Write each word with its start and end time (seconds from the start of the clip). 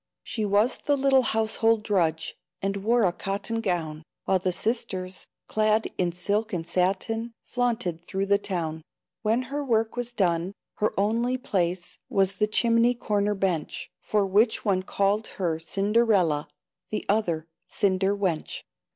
She 0.23 0.45
was 0.45 0.79
the 0.79 0.97
little 0.97 1.21
household 1.21 1.83
drudge, 1.83 2.35
And 2.59 2.77
wore 2.83 3.03
a 3.03 3.13
cotton 3.13 3.61
gown, 3.61 4.01
While 4.25 4.39
the 4.39 4.51
sisters, 4.51 5.27
clad 5.45 5.91
in 5.99 6.11
silk 6.11 6.53
and 6.53 6.65
satin, 6.65 7.33
Flaunted 7.45 8.01
through 8.01 8.25
the 8.25 8.39
town. 8.39 8.81
When 9.21 9.43
her 9.43 9.63
work 9.63 9.95
was 9.95 10.11
done, 10.11 10.53
her 10.77 10.91
only 10.99 11.37
place 11.37 11.99
Was 12.09 12.37
the 12.37 12.47
chimney 12.47 12.95
corner 12.95 13.35
bench. 13.35 13.91
For 14.01 14.25
which 14.25 14.65
one 14.65 14.81
called 14.81 15.27
her 15.37 15.59
"Cinderella," 15.59 16.47
The 16.89 17.05
other, 17.07 17.45
"Cinder 17.67 18.17
wench." 18.17 18.63